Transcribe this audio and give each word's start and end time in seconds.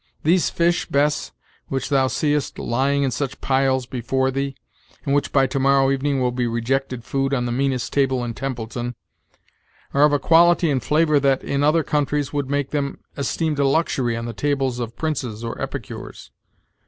These 0.23 0.49
fish, 0.49 0.87
Bess, 0.87 1.31
which 1.67 1.89
thou 1.89 2.07
seest 2.07 2.57
lying 2.57 3.03
in 3.03 3.11
such 3.11 3.39
piles 3.39 3.85
before 3.85 4.31
thee, 4.31 4.55
and 5.05 5.13
which 5.13 5.31
by 5.31 5.45
to 5.45 5.59
morrow 5.59 5.91
evening 5.91 6.19
will 6.19 6.31
be 6.31 6.47
rejected 6.47 7.03
food 7.03 7.35
on 7.35 7.45
the 7.45 7.51
meanest 7.51 7.93
table 7.93 8.23
in 8.23 8.33
Templeton, 8.33 8.95
are 9.93 10.03
of 10.05 10.11
a 10.11 10.17
quality 10.17 10.71
and 10.71 10.81
flavor 10.81 11.19
that, 11.19 11.43
in 11.43 11.61
other 11.63 11.83
countries, 11.83 12.33
would 12.33 12.49
make 12.49 12.71
them 12.71 12.97
esteemed 13.15 13.59
a 13.59 13.67
luxury 13.67 14.17
on 14.17 14.25
the 14.25 14.33
tables 14.33 14.79
of 14.79 14.95
princes 14.97 15.43
or 15.43 15.61
epicures. 15.61 16.31